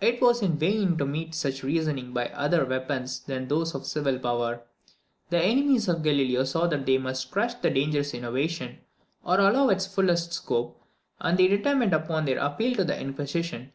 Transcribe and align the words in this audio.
It 0.00 0.22
was 0.22 0.40
in 0.40 0.56
vain 0.56 0.96
to 0.96 1.04
meet 1.04 1.34
such 1.34 1.62
reasoning 1.62 2.14
by 2.14 2.24
any 2.24 2.32
other 2.36 2.64
weapons 2.64 3.20
than 3.20 3.48
those 3.48 3.74
of 3.74 3.82
the 3.82 3.86
civil 3.86 4.18
power. 4.18 4.62
The 5.28 5.42
enemies 5.44 5.88
of 5.88 6.02
Galileo 6.02 6.44
saw 6.44 6.66
that 6.68 6.86
they 6.86 6.96
must 6.96 7.26
either 7.26 7.32
crush 7.34 7.54
the 7.56 7.68
dangerous 7.68 8.14
innovation, 8.14 8.78
or 9.22 9.38
allow 9.40 9.68
it 9.68 9.80
the 9.80 9.90
fullest 9.90 10.32
scope; 10.32 10.82
and 11.20 11.38
they 11.38 11.48
determined 11.48 11.92
upon 11.92 12.26
an 12.28 12.38
appeal 12.38 12.74
to 12.76 12.84
the 12.84 12.98
inquisition. 12.98 13.72